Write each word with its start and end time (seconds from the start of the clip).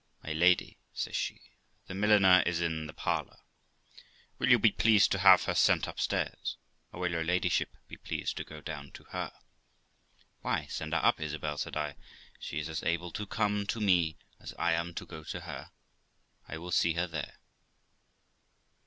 'My 0.23 0.33
lady', 0.33 0.79
says 0.93 1.15
she, 1.15 1.39
'the 1.85 1.93
milliner 1.93 2.41
is 2.47 2.59
in 2.59 2.87
the 2.87 2.91
parlour; 2.93 3.37
will 4.39 4.49
you 4.49 4.57
be 4.57 4.71
pleased 4.71 5.11
to 5.11 5.19
have 5.19 5.43
her 5.43 5.53
sent 5.53 5.85
upstairs, 5.85 6.57
or 6.91 7.01
will 7.01 7.11
your 7.11 7.23
ladyship 7.23 7.77
be 7.87 7.97
pleased 7.97 8.35
to 8.37 8.43
go 8.43 8.61
down 8.61 8.89
to 8.93 9.03
her?' 9.11 9.31
'Why, 10.41 10.65
send 10.65 10.93
her 10.95 11.05
up, 11.05 11.21
Isabel', 11.21 11.59
said 11.59 11.77
I, 11.77 11.97
'she 12.39 12.57
is 12.57 12.67
as 12.67 12.81
able 12.81 13.11
to 13.11 13.27
come 13.27 13.67
to 13.67 13.79
me 13.79 14.17
as 14.39 14.55
I 14.57 14.73
am 14.73 14.95
to 14.95 15.05
go 15.05 15.23
to 15.25 15.41
her; 15.41 15.69
I 16.47 16.57
will 16.57 16.71
see 16.71 16.93
her 16.93 17.05
here.' 17.07 17.35